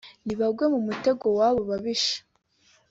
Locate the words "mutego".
0.87-1.25